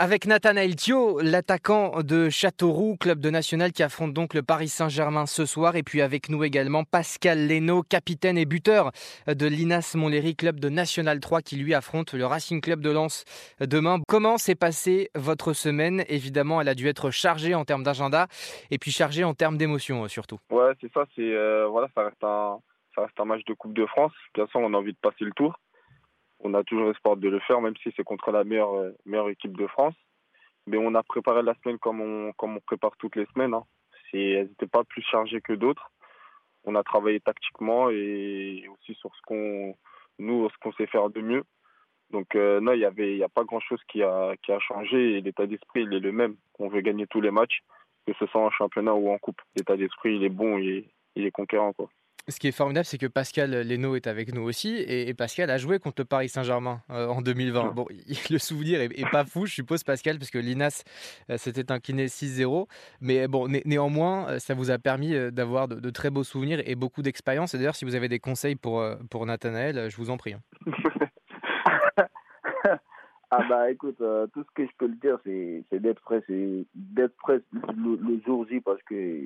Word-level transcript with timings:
Avec 0.00 0.26
Nathanaël 0.26 0.76
Thio, 0.76 1.18
l'attaquant 1.20 2.04
de 2.04 2.28
Châteauroux, 2.30 2.96
club 2.96 3.18
de 3.18 3.30
national 3.30 3.72
qui 3.72 3.82
affronte 3.82 4.12
donc 4.12 4.32
le 4.32 4.44
Paris 4.44 4.68
Saint-Germain 4.68 5.26
ce 5.26 5.44
soir. 5.44 5.74
Et 5.74 5.82
puis 5.82 6.02
avec 6.02 6.28
nous 6.28 6.44
également 6.44 6.84
Pascal 6.84 7.48
Leno, 7.48 7.82
capitaine 7.82 8.38
et 8.38 8.44
buteur 8.44 8.92
de 9.26 9.46
l'Inas 9.48 9.94
Montlhéry, 9.96 10.36
club 10.36 10.60
de 10.60 10.68
National 10.68 11.18
3 11.18 11.42
qui 11.42 11.56
lui 11.56 11.74
affronte 11.74 12.12
le 12.14 12.24
Racing 12.26 12.60
Club 12.60 12.80
de 12.80 12.92
Lens 12.92 13.24
demain. 13.58 13.98
Comment 14.06 14.38
s'est 14.38 14.54
passée 14.54 15.10
votre 15.16 15.52
semaine? 15.52 16.04
Évidemment, 16.08 16.60
elle 16.60 16.68
a 16.68 16.76
dû 16.76 16.86
être 16.86 17.10
chargée 17.10 17.56
en 17.56 17.64
termes 17.64 17.82
d'agenda 17.82 18.28
et 18.70 18.78
puis 18.78 18.92
chargée 18.92 19.24
en 19.24 19.34
termes 19.34 19.56
d'émotions 19.56 20.04
euh, 20.04 20.08
surtout. 20.08 20.38
Ouais, 20.52 20.74
c'est 20.80 20.92
ça. 20.92 21.06
Euh, 21.18 21.66
voilà, 21.66 21.88
ça 21.96 22.04
reste 22.04 22.22
un 22.22 22.60
ça 22.94 23.02
reste 23.02 23.18
un 23.18 23.24
match 23.24 23.44
de 23.46 23.54
Coupe 23.54 23.74
de 23.74 23.86
France. 23.86 24.12
Bien 24.34 24.46
sûr, 24.46 24.60
on 24.60 24.74
a 24.74 24.76
envie 24.76 24.92
de 24.92 24.98
passer 25.02 25.24
le 25.24 25.32
tour 25.32 25.58
on 26.40 26.54
a 26.54 26.62
toujours 26.64 26.90
espoir 26.90 27.16
de 27.16 27.28
le 27.28 27.40
faire, 27.40 27.60
même 27.60 27.76
si 27.82 27.92
c'est 27.96 28.04
contre 28.04 28.30
la 28.30 28.44
meilleure, 28.44 28.74
euh, 28.74 29.28
équipe 29.28 29.56
de 29.56 29.66
France. 29.66 29.94
Mais 30.66 30.76
on 30.76 30.94
a 30.94 31.02
préparé 31.02 31.42
la 31.42 31.54
semaine 31.54 31.78
comme 31.78 32.00
on, 32.00 32.60
prépare 32.66 32.96
toutes 32.98 33.16
les 33.16 33.26
semaines. 33.34 33.54
Hein. 33.54 33.64
Elles 34.12 34.48
n'étaient 34.48 34.66
pas 34.66 34.84
plus 34.84 35.02
chargées 35.02 35.40
que 35.40 35.52
d'autres. 35.52 35.90
On 36.64 36.74
a 36.74 36.82
travaillé 36.82 37.20
tactiquement 37.20 37.90
et 37.90 38.66
aussi 38.68 38.94
sur 38.94 39.14
ce 39.14 39.20
qu'on 39.26 39.74
nous 40.18 40.48
ce 40.50 40.54
qu'on 40.60 40.72
sait 40.72 40.86
faire 40.86 41.08
de 41.08 41.20
mieux. 41.20 41.44
Donc 42.10 42.34
euh, 42.34 42.60
non, 42.60 42.72
il 42.72 42.80
y 42.80 42.84
avait 42.84 43.22
a 43.22 43.28
pas 43.28 43.44
grand 43.44 43.60
chose 43.60 43.80
qui 43.88 44.02
a 44.02 44.34
changé 44.60 45.20
l'état 45.20 45.46
d'esprit 45.46 45.82
il 45.82 45.94
est 45.94 46.00
le 46.00 46.12
même. 46.12 46.36
On 46.58 46.68
veut 46.68 46.80
gagner 46.80 47.06
tous 47.06 47.20
les 47.20 47.30
matchs, 47.30 47.60
que 48.06 48.12
ce 48.18 48.26
soit 48.26 48.42
en 48.42 48.50
championnat 48.50 48.94
ou 48.94 49.10
en 49.10 49.18
coupe. 49.18 49.40
L'état 49.56 49.76
d'esprit 49.76 50.16
il 50.16 50.24
est 50.24 50.28
bon, 50.28 50.58
il 50.58 50.70
est, 50.70 50.84
il 51.16 51.26
est 51.26 51.30
conquérant 51.30 51.72
ce 52.28 52.38
qui 52.38 52.48
est 52.48 52.52
formidable, 52.52 52.84
c'est 52.84 52.98
que 52.98 53.06
Pascal 53.06 53.50
Leno 53.66 53.96
est 53.96 54.06
avec 54.06 54.34
nous 54.34 54.42
aussi. 54.42 54.76
Et, 54.76 55.12
Pascal 55.14 55.50
a 55.50 55.58
joué 55.58 55.78
contre 55.78 56.02
le 56.02 56.04
Paris 56.04 56.28
Saint-Germain 56.28 56.80
euh, 56.90 57.08
en 57.08 57.22
2020. 57.22 57.72
Bon, 57.72 57.86
le 58.30 58.38
souvenir 58.38 58.80
est, 58.80 59.10
pas 59.10 59.24
fou, 59.24 59.46
je 59.46 59.54
suppose, 59.54 59.82
Pascal, 59.82 60.18
parce 60.18 60.30
que 60.30 60.38
l'INAS 60.38 60.84
euh, 61.30 61.38
s'était 61.38 61.72
incliné 61.72 62.06
6-0. 62.06 62.66
Mais 63.00 63.28
bon, 63.28 63.48
néanmoins, 63.64 64.28
euh, 64.28 64.38
ça 64.38 64.54
vous 64.54 64.70
a 64.70 64.78
permis 64.78 65.14
d'avoir 65.32 65.68
de, 65.68 65.90
très 65.90 66.10
beaux 66.10 66.24
souvenirs 66.24 66.60
et 66.66 66.74
beaucoup 66.74 67.02
d'expérience. 67.02 67.54
Et 67.54 67.58
d'ailleurs, 67.58 67.76
si 67.76 67.84
vous 67.84 67.94
avez 67.94 68.08
des 68.08 68.20
conseils 68.20 68.56
pour, 68.56 68.84
pour 69.10 69.24
Nathanaël, 69.26 69.90
je 69.90 69.96
vous 69.96 70.10
en 70.10 70.16
prie. 70.16 70.34
Hein. 70.34 70.42
Ah 73.30 73.44
bah 73.46 73.70
écoute, 73.70 73.98
tout 73.98 74.42
ce 74.42 74.50
que 74.54 74.64
je 74.64 74.70
peux 74.78 74.86
le 74.86 74.94
dire, 74.94 75.18
c'est 75.22 75.80
d'être 75.80 76.00
prêt, 76.00 76.22
c'est 76.26 76.64
d'être 76.74 77.14
prêt 77.16 77.42
le, 77.52 78.18
jour 78.24 78.46
J 78.48 78.58
parce 78.60 78.82
que 78.84 79.20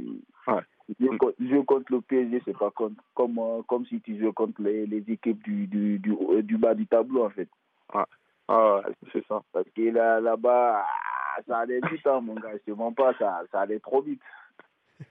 Jouer 0.98 1.64
contre 1.64 1.92
le 1.92 2.00
PSG, 2.00 2.42
c'est 2.44 2.56
pas 2.56 2.70
comme, 2.70 2.96
comme, 3.14 3.38
euh, 3.38 3.62
comme 3.68 3.86
si 3.86 4.00
tu 4.00 4.18
jouais 4.18 4.32
contre 4.32 4.62
les, 4.62 4.86
les 4.86 5.04
équipes 5.08 5.42
du, 5.44 5.66
du, 5.66 5.98
du, 5.98 6.16
du, 6.42 6.56
bas 6.56 6.74
du 6.74 6.86
tableau, 6.86 7.24
en 7.24 7.30
fait. 7.30 7.48
Ah, 7.92 8.06
ah 8.48 8.80
c'est 9.12 9.24
ça. 9.26 9.42
Parce 9.52 9.68
que 9.74 9.82
là, 9.90 10.20
là-bas, 10.20 10.84
ah, 10.84 11.40
ça 11.46 11.58
allait 11.58 11.80
vite, 11.90 12.06
hein, 12.06 12.20
mon 12.20 12.34
gars. 12.34 12.52
Je 12.54 12.72
te 12.72 12.76
mens 12.76 12.92
pas, 12.92 13.14
ça, 13.18 13.42
ça 13.50 13.60
allait 13.60 13.80
trop 13.80 14.02
vite. 14.02 14.22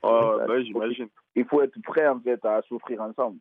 Oh, 0.04 0.38
bah, 0.48 0.62
j'imagine. 0.62 1.10
Il 1.36 1.46
faut 1.46 1.62
être 1.62 1.80
prêt, 1.82 2.08
en 2.08 2.20
fait, 2.20 2.44
à 2.46 2.62
souffrir 2.64 3.02
ensemble. 3.02 3.40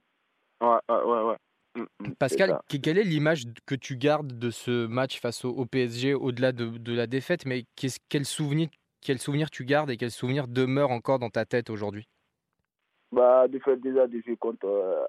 Ouais, 0.60 0.78
ouais, 0.88 1.22
ouais. 1.22 1.36
Mm, 1.76 1.82
mm. 2.00 2.14
Pascal, 2.18 2.58
quelle 2.68 2.98
est 2.98 3.04
l'image 3.04 3.44
que 3.66 3.74
tu 3.74 3.96
gardes 3.96 4.38
de 4.38 4.50
ce 4.50 4.86
match 4.86 5.20
face 5.20 5.44
au, 5.44 5.64
PSG 5.66 6.14
au-delà 6.14 6.52
de, 6.52 6.66
de, 6.66 6.94
la 6.94 7.06
défaite 7.06 7.46
Mais 7.46 7.64
quel 8.08 8.24
souvenir, 8.24 8.68
quel 9.00 9.18
souvenir 9.18 9.50
tu 9.50 9.64
gardes 9.64 9.90
et 9.90 9.96
quel 9.96 10.10
souvenir 10.10 10.48
demeure 10.48 10.90
encore 10.90 11.18
dans 11.18 11.30
ta 11.30 11.44
tête 11.44 11.70
aujourd'hui? 11.70 12.08
Bah, 13.12 13.48
de 13.48 13.58
faire 13.58 13.76
déjà 13.76 14.06
des 14.06 14.22
jeux 14.22 14.36
contre 14.36 14.66
euh, 14.66 15.04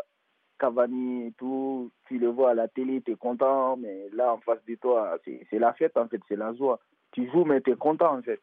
Cavani 0.59 1.27
et 1.27 1.31
tout, 1.33 1.91
tu 2.07 2.17
le 2.17 2.27
vois 2.27 2.51
à 2.51 2.53
la 2.53 2.67
télé, 2.67 3.01
tu 3.01 3.11
es 3.11 3.15
content, 3.15 3.77
mais 3.77 4.09
là, 4.13 4.33
en 4.33 4.37
face 4.39 4.63
de 4.67 4.75
toi, 4.75 5.17
c'est 5.25 5.59
la 5.59 5.73
fête, 5.73 5.97
en 5.97 6.07
fait, 6.07 6.21
c'est 6.27 6.35
la 6.35 6.53
joie. 6.53 6.79
Tu 7.11 7.29
joues, 7.31 7.45
mais 7.45 7.61
tu 7.61 7.71
es 7.71 7.75
content, 7.75 8.17
en 8.17 8.21
fait. 8.21 8.41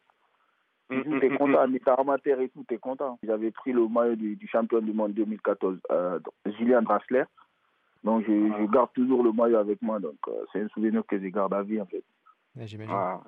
Tu 0.90 1.02
joues, 1.04 1.20
tu 1.20 1.26
es 1.26 1.36
content, 1.36 1.68
mais 1.68 1.78
t'es 1.78 1.90
amateur 1.90 2.40
et 2.40 2.48
tout, 2.48 2.64
tu 2.68 2.74
es 2.74 2.78
content. 2.78 3.18
J'avais 3.22 3.50
pris 3.50 3.72
le 3.72 3.86
maillot 3.88 4.16
du, 4.16 4.48
champion 4.50 4.80
du 4.80 4.92
monde 4.92 5.12
2014, 5.12 5.78
euh, 5.90 6.18
Julien 6.58 6.82
Drassler. 6.82 7.24
Donc, 8.04 8.24
je, 8.26 8.32
je, 8.32 8.64
ah. 8.64 8.66
garde 8.72 8.92
toujours 8.94 9.22
le 9.22 9.32
maillot 9.32 9.56
avec 9.56 9.80
moi. 9.82 9.98
Donc, 9.98 10.16
euh, 10.28 10.44
c'est 10.52 10.60
un 10.60 10.68
souvenir 10.68 11.04
que 11.06 11.18
je 11.18 11.26
garde 11.28 11.54
à 11.54 11.62
vie, 11.62 11.80
en 11.80 11.86
fait. 11.86 12.04
J'imagine. 12.66 12.94
Ah. 12.94 13.20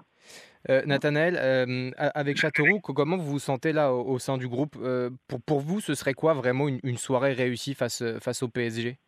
Euh, 0.68 0.82
Nathanaël, 0.84 1.36
euh, 1.38 1.91
avec 1.96 2.36
Châteauroux, 2.36 2.80
comment 2.80 3.16
vous 3.16 3.32
vous 3.32 3.38
sentez 3.38 3.72
là 3.72 3.94
au, 3.94 4.18
sein 4.18 4.36
du 4.36 4.48
groupe 4.48 4.76
euh, 4.80 5.10
pour, 5.28 5.41
pour 5.42 5.60
vous, 5.60 5.80
ce 5.80 5.94
serait 5.94 6.14
quoi 6.14 6.34
vraiment 6.34 6.68
une, 6.68 6.98
soirée 6.98 7.32
réussie 7.32 7.74
face, 7.74 8.02
face 8.20 8.42
au 8.42 8.48
PSG 8.48 8.98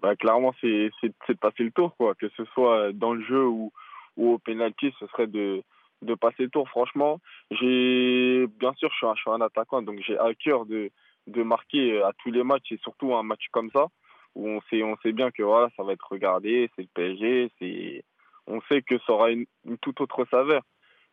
bah, 0.00 0.16
Clairement, 0.16 0.54
c'est 0.60 0.90
de 1.02 1.34
passer 1.34 1.64
le 1.64 1.72
tour, 1.72 1.94
quoi. 1.96 2.14
que 2.14 2.28
ce 2.36 2.44
soit 2.46 2.92
dans 2.92 3.12
le 3.12 3.22
jeu 3.24 3.46
ou, 3.46 3.70
ou 4.16 4.30
au 4.30 4.38
pénalty, 4.38 4.94
ce 4.98 5.06
serait 5.08 5.26
de, 5.26 5.62
de 6.00 6.14
passer 6.14 6.44
le 6.44 6.50
tour. 6.50 6.68
Franchement, 6.70 7.20
j'ai 7.50 8.46
bien 8.58 8.72
sûr, 8.74 8.90
je 8.90 8.96
suis 8.96 9.06
un, 9.06 9.14
je 9.14 9.20
suis 9.20 9.30
un 9.30 9.40
attaquant, 9.42 9.82
donc 9.82 10.00
j'ai 10.00 10.18
à 10.18 10.32
cœur 10.34 10.64
de, 10.64 10.90
de 11.26 11.42
marquer 11.42 12.02
à 12.02 12.12
tous 12.22 12.30
les 12.30 12.42
matchs 12.42 12.72
et 12.72 12.78
surtout 12.82 13.14
un 13.14 13.22
match 13.22 13.46
comme 13.50 13.70
ça 13.72 13.88
où 14.34 14.48
on 14.48 14.60
sait, 14.70 14.82
on 14.82 14.96
sait 15.02 15.12
bien 15.12 15.30
que 15.30 15.42
voilà, 15.42 15.68
ça 15.76 15.82
va 15.82 15.92
être 15.92 16.08
regardé, 16.10 16.70
c'est 16.74 16.82
le 16.82 16.88
PSG, 16.94 17.50
c'est 17.58 18.04
on 18.52 18.60
sait 18.68 18.82
que 18.82 18.98
ça 19.06 19.12
aura 19.12 19.30
une, 19.30 19.46
toute 19.80 20.00
autre 20.00 20.26
saveur. 20.30 20.62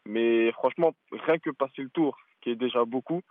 Mais 0.05 0.51
franchement, 0.51 0.93
rien 1.11 1.37
que 1.37 1.49
passer 1.51 1.81
le 1.81 1.89
tour, 1.89 2.17
qui 2.41 2.51
est 2.51 2.55
déjà 2.55 2.85
beaucoup, 2.85 3.21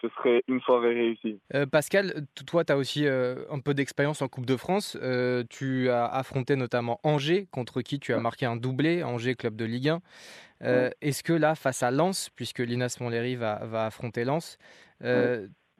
ce 0.00 0.08
serait 0.16 0.42
une 0.48 0.60
soirée 0.62 0.94
réussie. 0.94 1.40
Euh, 1.54 1.66
Pascal, 1.66 2.26
toi, 2.46 2.64
tu 2.64 2.72
as 2.72 2.76
aussi 2.76 3.06
euh, 3.06 3.44
un 3.50 3.58
peu 3.60 3.74
d'expérience 3.74 4.22
en 4.22 4.28
Coupe 4.28 4.46
de 4.46 4.56
France. 4.56 4.96
Euh, 5.02 5.44
tu 5.50 5.90
as 5.90 6.06
affronté 6.06 6.56
notamment 6.56 7.00
Angers, 7.02 7.46
contre 7.50 7.82
qui 7.82 8.00
tu 8.00 8.14
as 8.14 8.18
marqué 8.18 8.46
un 8.46 8.56
doublé, 8.56 9.02
Angers, 9.02 9.34
club 9.34 9.56
de 9.56 9.64
Ligue 9.66 9.90
1. 9.90 10.90
Est-ce 11.00 11.22
que 11.22 11.34
là, 11.34 11.54
face 11.54 11.82
à 11.82 11.90
Lens, 11.90 12.30
puisque 12.30 12.60
Linas 12.60 12.96
Montlhéry 13.00 13.36
va, 13.36 13.60
va 13.64 13.86
affronter 13.86 14.24
Lens, 14.24 14.58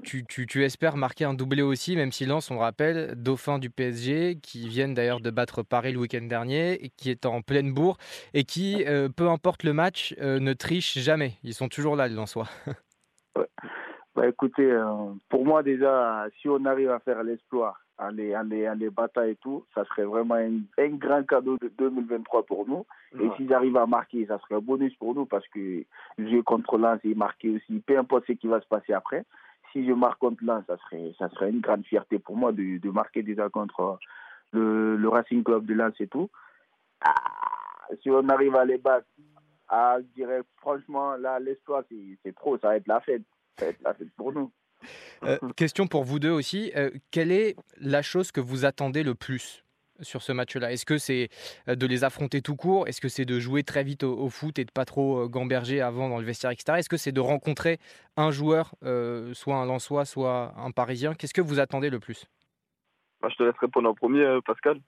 tu, 0.02 0.24
tu, 0.24 0.64
espères 0.64 0.96
marquer 0.96 1.24
un 1.24 1.34
doublé 1.34 1.62
aussi, 1.62 1.96
même 1.96 2.12
si 2.12 2.26
Lens, 2.26 2.50
on 2.50 2.58
rappelle, 2.58 3.14
dauphin 3.16 3.58
du 3.58 3.70
PSG, 3.70 4.38
qui 4.42 4.68
viennent 4.68 4.94
d'ailleurs 4.94 5.20
de 5.20 5.30
battre 5.30 5.62
Paris 5.62 5.92
le 5.92 5.98
week-end 5.98 6.22
dernier, 6.22 6.84
et 6.84 6.90
qui 6.90 7.10
est 7.10 7.26
en 7.26 7.42
pleine 7.42 7.72
bourre, 7.72 7.98
et 8.34 8.44
qui, 8.44 8.84
euh, 8.86 9.08
peu 9.08 9.28
importe 9.28 9.62
le 9.62 9.72
match, 9.72 10.14
euh, 10.20 10.40
ne 10.40 10.52
triche 10.52 10.98
jamais. 10.98 11.32
Ils 11.42 11.54
sont 11.54 11.68
toujours 11.68 11.96
là, 11.96 12.08
les 12.08 12.14
Lensois. 12.14 12.48
Bah, 14.16 14.26
écoutez, 14.26 14.70
euh, 14.70 15.14
pour 15.28 15.46
moi 15.46 15.62
déjà, 15.62 16.26
si 16.40 16.48
on 16.48 16.64
arrive 16.64 16.90
à 16.90 16.98
faire 16.98 17.22
l'exploit 17.22 17.76
en 17.96 18.08
les, 18.08 18.34
en, 18.34 18.42
les, 18.42 18.68
les 18.76 18.90
et 19.30 19.36
tout, 19.36 19.64
ça 19.74 19.84
serait 19.84 20.04
vraiment 20.04 20.34
un, 20.34 20.88
grand 20.96 21.24
cadeau 21.24 21.56
de 21.58 21.68
2023 21.78 22.44
pour 22.44 22.66
nous. 22.66 22.84
Et 23.20 23.28
s'ils 23.36 23.54
arrivent 23.54 23.76
à 23.76 23.86
marquer, 23.86 24.26
ça 24.26 24.38
serait 24.40 24.56
un 24.56 24.60
bonus 24.60 24.94
pour 24.96 25.14
nous 25.14 25.26
parce 25.26 25.46
que 25.48 25.84
jeu 26.18 26.42
contre 26.42 26.76
Lens 26.76 26.98
est 27.04 27.14
marqué 27.14 27.50
aussi, 27.50 27.80
peu 27.86 27.96
importe 27.96 28.24
ce 28.26 28.32
qui 28.32 28.48
va 28.48 28.60
se 28.60 28.66
passer 28.66 28.92
après 28.92 29.24
si 29.72 29.86
je 29.86 29.92
marque 29.92 30.18
contre 30.18 30.44
l'un, 30.44 30.64
ça 30.66 30.76
serait, 30.78 31.14
ça 31.18 31.28
serait 31.30 31.50
une 31.50 31.60
grande 31.60 31.84
fierté 31.84 32.18
pour 32.18 32.36
moi 32.36 32.52
de, 32.52 32.78
de 32.78 32.90
marquer 32.90 33.22
déjà 33.22 33.48
contre 33.48 33.98
le, 34.52 34.96
le, 34.96 35.08
Racing 35.08 35.42
Club 35.44 35.66
de 35.66 35.74
Lens 35.74 35.94
et 36.00 36.08
tout. 36.08 36.30
Ah, 37.02 37.14
si 38.02 38.10
on 38.10 38.28
arrive 38.28 38.56
à 38.56 38.64
les 38.64 38.78
battre, 38.78 39.06
ah, 39.68 39.98
je 40.00 40.14
dirais 40.14 40.42
franchement, 40.56 41.16
là, 41.16 41.38
l'espoir, 41.38 41.84
c'est 42.24 42.34
trop. 42.34 42.58
Ça 42.58 42.68
va 42.68 42.76
être 42.76 42.88
la 42.88 43.00
fête. 43.00 43.22
Ça 43.58 43.66
va 43.66 43.70
être 43.70 43.82
la 43.82 43.94
fête 43.94 44.10
pour 44.16 44.32
nous. 44.32 44.50
Euh, 45.22 45.38
question 45.56 45.86
pour 45.86 46.04
vous 46.04 46.18
deux 46.18 46.30
aussi. 46.30 46.72
Euh, 46.76 46.90
quelle 47.10 47.30
est 47.30 47.56
la 47.76 48.02
chose 48.02 48.32
que 48.32 48.40
vous 48.40 48.64
attendez 48.64 49.02
le 49.02 49.14
plus? 49.14 49.64
Sur 50.02 50.22
ce 50.22 50.32
match-là? 50.32 50.72
Est-ce 50.72 50.86
que 50.86 50.98
c'est 50.98 51.28
euh, 51.68 51.74
de 51.74 51.86
les 51.86 52.04
affronter 52.04 52.42
tout 52.42 52.56
court? 52.56 52.88
Est-ce 52.88 53.00
que 53.00 53.08
c'est 53.08 53.24
de 53.24 53.38
jouer 53.38 53.62
très 53.62 53.84
vite 53.84 54.02
au, 54.02 54.28
foot 54.28 54.58
et 54.58 54.64
de 54.64 54.70
pas 54.70 54.84
trop 54.84 55.24
euh, 55.24 55.28
gamberger 55.28 55.80
avant 55.80 56.08
dans 56.08 56.18
le 56.18 56.24
vestiaire, 56.24 56.50
etc. 56.50 56.78
Est-ce 56.78 56.88
que 56.88 56.96
c'est 56.96 57.12
de 57.12 57.20
rencontrer 57.20 57.78
un 58.16 58.30
joueur, 58.30 58.74
euh, 58.84 59.34
soit 59.34 59.56
un 59.56 59.66
Lensois, 59.66 60.04
soit 60.04 60.52
un 60.56 60.70
Parisien? 60.70 61.14
Qu'est-ce 61.14 61.34
que 61.34 61.40
vous 61.40 61.60
attendez 61.60 61.90
le 61.90 62.00
plus? 62.00 62.26
Bah, 63.20 63.28
Je 63.30 63.36
te 63.36 63.42
laisse 63.42 63.58
répondre 63.58 63.88
en 63.88 63.94
premier, 63.94 64.38
Pascal. 64.44 64.80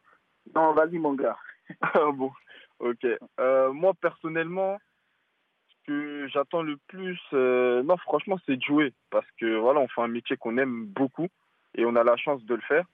Non, 0.55 0.72
vas-y, 0.72 0.99
mon 0.99 1.15
gars. 1.15 1.37
Ah, 1.81 2.11
bon, 2.12 2.31
ok. 2.81 3.06
moi, 3.72 3.95
personnellement, 4.01 4.78
ce 5.69 5.86
que 5.86 6.28
j'attends 6.28 6.63
le 6.63 6.77
plus, 6.89 7.19
non, 7.33 7.97
franchement, 7.98 8.39
c'est 8.45 8.57
de 8.57 8.63
jouer. 8.63 8.92
Parce 9.10 9.27
que 9.39 9.57
voilà, 9.57 9.81
on 9.81 9.89
fait 9.89 10.03
un 10.03 10.09
métier 10.09 10.36
qu'on 10.36 10.59
aime 10.59 10.86
beaucoup 10.86 11.28
et 11.75 11.84
on 11.84 11.97
a 11.97 12.04
la 12.04 12.16
chance 12.16 12.45
de 12.45 12.54
le 12.54 12.60
faire. 12.63 12.84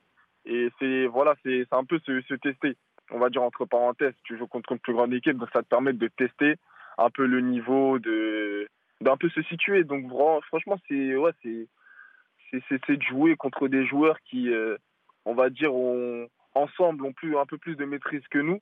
Et 0.44 0.70
c'est 0.78 1.06
voilà, 1.06 1.34
c'est 1.44 1.66
un 1.72 1.84
peu 1.84 1.98
se, 2.00 2.34
tester. 2.34 2.76
On 3.10 3.18
va 3.18 3.30
dire 3.30 3.42
entre 3.42 3.64
parenthèses, 3.64 4.14
tu 4.24 4.36
joues 4.38 4.46
contre 4.46 4.72
une 4.72 4.78
plus 4.78 4.92
grande 4.92 5.12
équipe, 5.12 5.38
donc 5.38 5.48
ça 5.52 5.62
te 5.62 5.68
permet 5.68 5.92
de 5.92 6.08
tester 6.08 6.56
un 6.98 7.10
peu 7.10 7.26
le 7.26 7.40
niveau, 7.40 7.98
d'un 7.98 9.16
peu 9.16 9.28
se 9.30 9.42
situer. 9.42 9.84
Donc 9.84 10.06
franchement, 10.48 10.78
c'est 10.88 11.16
ouais, 11.16 11.32
c'est 11.42 12.96
de 12.96 13.02
jouer 13.02 13.36
contre 13.36 13.68
des 13.68 13.86
joueurs 13.86 14.18
qui, 14.22 14.50
euh, 14.52 14.76
on 15.24 15.34
va 15.34 15.50
dire, 15.50 15.74
ont, 15.74 16.28
ensemble 16.54 17.04
ont 17.04 17.12
plus 17.12 17.36
un 17.36 17.46
peu 17.46 17.58
plus 17.58 17.76
de 17.76 17.84
maîtrise 17.84 18.26
que 18.30 18.38
nous 18.38 18.60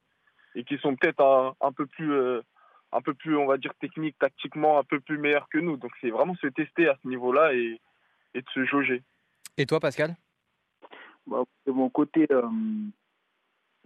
et 0.55 0.65
qui 0.65 0.79
sont 0.79 0.97
peut-être 0.97 1.21
un, 1.21 1.55
un, 1.61 1.73
peu 1.73 1.87
plus 1.87 2.13
euh, 2.13 2.41
un 2.93 3.01
peu 3.01 3.15
plus, 3.15 3.37
on 3.37 3.47
va 3.47 3.59
dire, 3.59 3.73
technique, 3.81 4.19
tactiquement, 4.19 4.79
un 4.79 4.85
peu 4.85 5.01
plus 5.01 5.19
meilleurs 5.19 5.49
que 5.49 5.59
nous. 5.59 5.77
Donc 5.77 5.93
c'est 6.01 6.11
vraiment 6.11 6.35
se 6.37 6.47
tester 6.49 6.89
à 6.89 6.97
ce 7.03 7.09
niveau-là 7.09 7.53
et, 7.55 7.81
et 8.35 8.41
de 8.41 8.49
se 8.55 8.65
jauger. 8.65 9.03
Et 9.59 9.67
toi, 9.67 9.81
Pascal? 9.81 10.17
Bah, 11.27 11.45
de 11.67 11.73
mon 11.73 11.89
côté, 11.89 12.27
euh, 12.31 12.43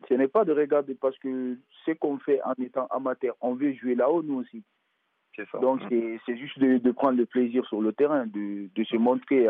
ce 0.09 0.15
n'est 0.15 0.29
pas 0.29 0.45
de 0.45 0.53
regarder 0.53 0.95
parce 0.95 1.19
que 1.19 1.57
ce 1.85 1.93
qu'on 1.93 2.19
fait 2.19 2.41
en 2.43 2.55
étant 2.63 2.87
amateur, 2.87 3.37
on 3.41 3.55
veut 3.55 3.73
jouer 3.75 3.95
là-haut 3.95 4.23
nous 4.23 4.41
aussi. 4.41 4.63
Donc 5.61 5.81
mm. 5.91 6.19
c'est 6.27 6.37
juste 6.37 6.59
de, 6.59 6.91
prendre 6.93 7.19
le 7.19 7.27
plaisir 7.27 7.65
sur 7.67 7.81
le 7.81 7.93
terrain, 7.93 8.27
de, 8.27 8.69
de 8.75 8.85
se 8.85 8.97
montrer 8.97 9.49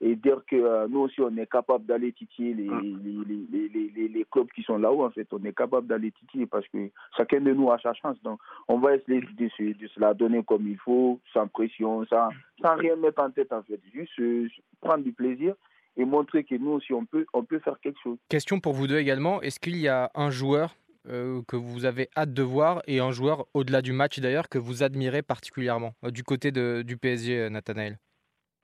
et 0.00 0.14
dire 0.14 0.42
que 0.46 0.56
euh, 0.56 0.86
nous 0.88 1.00
aussi 1.00 1.20
on 1.20 1.34
est 1.36 1.50
capable 1.50 1.86
d'aller 1.86 2.12
titiller 2.12 2.54
les, 2.54 2.68
mm. 2.68 3.00
les, 3.02 3.68
les, 3.68 3.88
les, 3.88 4.08
les, 4.08 4.24
clubs 4.30 4.50
qui 4.54 4.62
sont 4.62 4.78
là-haut 4.78 5.04
en 5.04 5.10
fait. 5.10 5.26
On 5.32 5.42
est 5.44 5.56
capable 5.56 5.86
d'aller 5.86 6.12
titiller 6.12 6.46
parce 6.46 6.66
que 6.68 6.90
chacun 7.16 7.40
de 7.40 7.52
nous 7.52 7.70
a 7.70 7.78
sa 7.78 7.94
chance. 7.94 8.20
Donc 8.22 8.40
on 8.68 8.78
va 8.78 8.96
essayer 8.96 9.20
de, 9.20 9.48
se, 9.48 9.78
de 9.78 9.86
se 9.88 10.00
la 10.00 10.14
donner 10.14 10.42
comme 10.44 10.68
il 10.68 10.78
faut, 10.78 11.20
sans 11.32 11.48
pression, 11.48 12.04
sans, 12.06 12.28
sans 12.60 12.76
rien 12.76 12.96
mettre 12.96 13.22
en 13.22 13.30
tête 13.30 13.52
en 13.52 13.62
fait. 13.62 13.80
Juste 13.92 14.18
euh, 14.20 14.48
prendre 14.80 15.04
du 15.04 15.12
plaisir 15.12 15.54
et 15.96 16.04
montrer 16.04 16.44
que 16.44 16.54
nous 16.54 16.72
aussi 16.72 16.92
on 16.92 17.04
peut, 17.04 17.26
on 17.32 17.44
peut 17.44 17.58
faire 17.60 17.78
quelque 17.80 17.98
chose. 18.02 18.18
Question 18.28 18.60
pour 18.60 18.72
vous 18.72 18.86
deux 18.86 18.98
également. 18.98 19.40
Est-ce 19.42 19.60
qu'il 19.60 19.76
y 19.76 19.88
a 19.88 20.10
un 20.14 20.30
joueur 20.30 20.74
euh, 21.08 21.42
que 21.46 21.56
vous 21.56 21.84
avez 21.84 22.08
hâte 22.16 22.32
de 22.32 22.42
voir 22.42 22.82
et 22.86 22.98
un 22.98 23.12
joueur 23.12 23.46
au-delà 23.54 23.80
du 23.80 23.92
match 23.92 24.18
d'ailleurs 24.18 24.48
que 24.48 24.58
vous 24.58 24.82
admirez 24.82 25.22
particulièrement 25.22 25.92
euh, 26.04 26.10
du 26.10 26.24
côté 26.24 26.50
de, 26.50 26.82
du 26.82 26.96
PSG, 26.96 27.38
euh, 27.38 27.48
Nathanaël? 27.48 27.98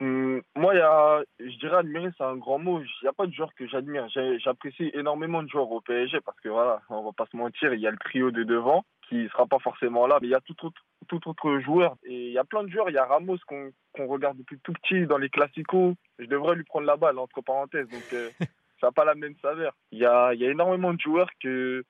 Hum, 0.01 0.41
Moi, 0.57 0.75
y 0.75 0.79
a, 0.79 1.23
je 1.39 1.57
dirais 1.59 1.77
admirer, 1.77 2.09
c'est 2.17 2.23
un 2.23 2.35
grand 2.35 2.59
mot. 2.59 2.81
Il 2.81 3.03
n'y 3.03 3.07
a 3.07 3.13
pas 3.13 3.27
de 3.27 3.33
joueur 3.33 3.53
que 3.55 3.65
j'admire. 3.67 4.07
J'apprécie 4.43 4.91
énormément 4.93 5.41
de 5.41 5.47
joueurs 5.47 5.71
au 5.71 5.79
PSG 5.79 6.19
parce 6.25 6.39
que 6.41 6.49
voilà, 6.49 6.81
on 6.89 7.03
va 7.03 7.11
pas 7.13 7.27
se 7.31 7.37
mentir, 7.37 7.73
il 7.73 7.79
y 7.79 7.87
a 7.87 7.91
le 7.91 7.97
trio 7.97 8.31
de 8.31 8.43
devant 8.43 8.83
qui 9.13 9.23
ne 9.23 9.29
sera 9.29 9.45
pas 9.45 9.59
forcément 9.59 10.07
là, 10.07 10.17
mais 10.21 10.27
il 10.27 10.31
y 10.31 10.35
a 10.35 10.41
tout 10.41 10.65
autre, 10.65 10.81
tout 11.07 11.29
autre 11.29 11.59
joueur. 11.59 11.95
Et 12.03 12.27
il 12.27 12.31
y 12.31 12.37
a 12.37 12.43
plein 12.43 12.63
de 12.63 12.69
joueurs. 12.69 12.89
Il 12.89 12.93
y 12.93 12.97
a 12.97 13.05
Ramos 13.05 13.37
qu'on 13.47 14.07
regarde 14.07 14.37
depuis 14.37 14.59
tout 14.59 14.73
petit 14.73 15.05
dans 15.05 15.17
les 15.17 15.29
classicos. 15.29 15.95
Je 16.19 16.25
devrais 16.25 16.55
lui 16.55 16.63
prendre 16.63 16.87
la 16.87 16.97
balle, 16.97 17.19
entre 17.19 17.41
parenthèses. 17.41 17.87
Donc, 17.89 18.03
ça 18.81 18.87
n'a 18.87 18.91
pas 18.91 19.05
la 19.05 19.15
même 19.15 19.35
saveur. 19.41 19.73
Il 19.91 19.99
y 19.99 20.05
a, 20.05 20.33
y 20.33 20.45
a 20.45 20.49
énormément 20.49 20.93
de 20.93 20.99
joueurs 20.99 21.29
que 21.41 21.83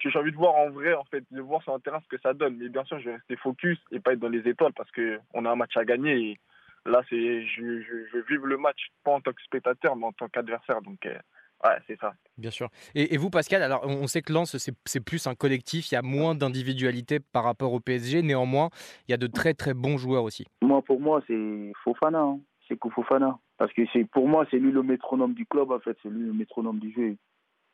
que 0.00 0.10
j'ai 0.10 0.18
envie 0.18 0.30
de 0.30 0.36
voir 0.36 0.54
en 0.54 0.70
vrai, 0.70 0.94
en 0.94 1.02
fait, 1.04 1.24
de 1.32 1.40
voir 1.40 1.60
sur 1.64 1.74
un 1.74 1.80
terrain 1.80 2.00
ce 2.00 2.08
que 2.08 2.20
ça 2.22 2.32
donne. 2.32 2.56
Mais 2.56 2.68
bien 2.68 2.84
sûr, 2.84 3.00
je 3.00 3.06
vais 3.06 3.16
rester 3.16 3.36
focus 3.36 3.78
et 3.90 3.98
pas 3.98 4.12
être 4.12 4.20
dans 4.20 4.28
les 4.28 4.48
étoiles 4.48 4.72
parce 4.72 4.90
qu'on 4.92 5.44
a 5.44 5.50
un 5.50 5.56
match 5.56 5.76
à 5.76 5.84
gagner. 5.84 6.14
Et 6.14 6.38
là, 6.86 7.02
je, 7.10 7.42
je, 7.46 8.16
veux 8.16 8.24
vivre 8.28 8.46
le 8.46 8.58
match, 8.58 8.90
pas 9.02 9.10
en 9.10 9.20
tant 9.20 9.32
que 9.32 9.42
spectateur, 9.42 9.96
mais 9.96 10.06
en 10.06 10.12
tant 10.12 10.28
qu'adversaire. 10.28 10.82
Donc, 10.82 11.04
euh, 11.06 11.18
ouais, 11.64 11.76
c'est 11.86 11.98
ça. 11.98 12.12
Bien 12.36 12.50
sûr. 12.50 12.68
Et, 12.94 13.16
vous, 13.16 13.30
Pascal, 13.30 13.62
alors 13.62 13.84
on 13.84 14.06
sait 14.06 14.22
que 14.22 14.32
Lens, 14.32 14.56
c'est 14.84 15.04
plus 15.04 15.26
un 15.26 15.34
collectif, 15.34 15.90
il 15.90 15.94
y 15.94 15.98
a 15.98 16.02
moins 16.02 16.34
d'individualité 16.34 17.20
par 17.20 17.44
rapport 17.44 17.72
au 17.72 17.80
PSG. 17.80 18.22
Néanmoins, 18.22 18.70
il 19.06 19.12
y 19.12 19.14
a 19.14 19.18
de 19.18 19.26
très 19.26 19.54
très 19.54 19.74
bons 19.74 19.98
joueurs 19.98 20.24
aussi. 20.24 20.46
Moi, 20.62 20.82
pour 20.82 21.00
moi, 21.00 21.22
c'est 21.26 21.72
Fofana. 21.84 22.20
Hein. 22.20 22.40
C'est 22.68 22.78
Fofana. 22.90 23.38
Parce 23.56 23.72
que 23.72 24.04
pour 24.04 24.28
moi, 24.28 24.46
c'est 24.50 24.58
lui 24.58 24.70
le 24.70 24.82
métronome 24.82 25.34
du 25.34 25.46
club, 25.46 25.72
en 25.72 25.80
fait. 25.80 25.96
C'est 26.02 26.10
lui 26.10 26.26
le 26.26 26.32
métronome 26.32 26.78
du 26.78 26.92
jeu 26.92 27.16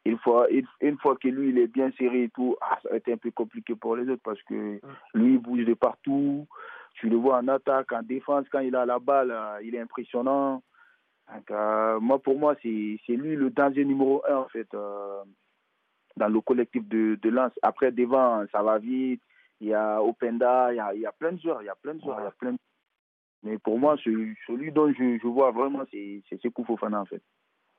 une 0.07 0.19
fois, 0.19 0.47
une, 0.81 0.99
fois 0.99 1.17
que 1.17 1.29
lui, 1.29 1.49
il 1.51 1.59
est 1.59 1.67
bien 1.67 1.91
serré 1.99 2.25
et 2.25 2.29
tout, 2.29 2.57
ah, 2.61 2.79
ça 2.83 2.91
va 2.91 2.97
être 2.97 3.09
un 3.09 3.17
peu 3.17 3.31
compliqué 3.31 3.75
pour 3.75 3.97
les 3.97 4.09
autres 4.11 4.23
parce 4.23 4.43
que 4.43 4.81
lui, 5.15 5.35
il 5.35 5.39
bouge 5.39 5.65
de 5.65 5.75
partout. 5.75 6.47
Tu 6.95 7.09
le 7.09 7.17
vois 7.17 7.39
en 7.39 7.49
attaque, 7.49 7.91
en 7.93 8.03
défense, 8.03 8.47
quand 8.53 8.61
il 8.61 8.77
a 8.77 8.87
la 8.87 8.99
balle, 8.99 9.31
euh, 9.31 9.59
il 9.65 9.75
est 9.75 9.81
impressionnant. 9.81 10.63
Euh, 11.51 12.01
moi, 12.01 12.19
pour 12.19 12.39
moi, 12.39 12.55
c'est 12.63 12.69
lui 12.69 13.37
le 13.37 13.51
danger 13.51 13.85
numéro 13.85 14.23
un, 14.29 14.37
en 14.37 14.49
fait, 14.49 14.73
euh, 14.75 15.23
dans 16.17 16.29
le 16.29 16.41
collectif 16.41 16.87
de, 16.89 17.19
de 17.21 17.31
Lens. 17.31 17.53
Après, 17.63 17.93
devant, 17.93 18.45
ça 18.53 18.63
va 18.63 18.79
vite. 18.79 19.23
Il 19.61 19.69
y 19.69 19.75
a 19.75 20.03
Openda, 20.03 20.73
il 20.73 20.77
y 20.77 20.81
a, 20.81 20.95
il 20.95 21.01
y 21.01 21.07
a 21.07 21.13
plein 21.13 21.33
de 21.33 21.41
joueurs, 21.41 21.63
il 21.63 21.67
y 21.67 21.69
a 21.71 21.75
plein 21.77 21.95
de 21.95 22.01
joueurs, 22.01 22.21
il 22.21 22.25
y 22.25 22.27
a 22.27 22.33
plein 22.33 22.53
de... 22.53 22.59
Mais 23.45 23.59
pour 23.59 23.79
moi, 23.79 23.97
celui, 24.03 24.37
dont 24.73 24.93
je, 24.93 25.19
je 25.23 25.27
vois 25.27 25.53
vraiment, 25.53 25.85
c'est 25.91 26.23
Sekou 26.43 26.65
Fofana, 26.65 27.01
en 27.01 27.05
fait 27.05 27.23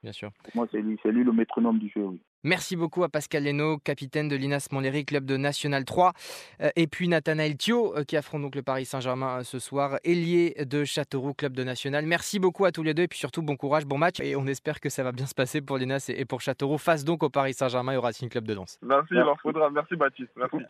bien 0.05 0.13
sûr. 0.13 0.31
moi, 0.53 0.67
c'est 0.71 0.81
lui, 0.81 0.99
le 1.03 1.31
métronome 1.31 1.79
du 1.79 1.89
jeu, 1.89 2.05
Merci 2.45 2.75
beaucoup 2.75 3.03
à 3.03 3.09
Pascal 3.09 3.43
Leno, 3.43 3.79
capitaine 3.79 4.27
de 4.27 4.35
l'Inas 4.35 4.67
Montlhéry, 4.71 5.03
club 5.03 5.25
de 5.25 5.35
National 5.35 5.83
3. 5.83 6.13
Euh, 6.61 6.69
et 6.75 6.85
puis 6.85 7.07
Nathanaël 7.07 7.57
Thio, 7.57 7.97
euh, 7.97 8.03
qui 8.03 8.15
affronte 8.17 8.43
donc 8.43 8.53
le 8.53 8.61
Paris 8.61 8.85
Saint-Germain 8.85 9.39
euh, 9.39 9.43
ce 9.43 9.57
soir, 9.57 9.97
ailier 10.03 10.53
de 10.63 10.83
Châteauroux, 10.83 11.33
club 11.33 11.53
de 11.53 11.63
National. 11.63 12.05
Merci 12.05 12.37
beaucoup 12.37 12.65
à 12.65 12.71
tous 12.71 12.83
les 12.83 12.93
deux 12.93 13.01
et 13.01 13.07
puis 13.07 13.17
surtout 13.17 13.41
bon 13.41 13.55
courage, 13.55 13.87
bon 13.87 13.97
match. 13.97 14.19
Et 14.19 14.35
on 14.35 14.45
espère 14.45 14.79
que 14.79 14.89
ça 14.89 15.01
va 15.01 15.11
bien 15.11 15.25
se 15.25 15.33
passer 15.33 15.59
pour 15.59 15.79
l'Inas 15.79 16.11
et 16.15 16.23
pour 16.25 16.39
Châteauroux, 16.39 16.77
face 16.77 17.03
donc 17.03 17.23
au 17.23 17.31
Paris 17.31 17.55
Saint-Germain 17.55 17.93
et 17.93 17.97
au 17.97 18.01
Racing 18.01 18.29
Club 18.29 18.45
de 18.45 18.53
Lens. 18.53 18.77
Merci, 18.83 19.15
il 19.15 19.21
en 19.21 19.35
faudra. 19.37 19.71
Merci 19.71 19.95
Baptiste. 19.95 20.29
Merci. 20.35 20.57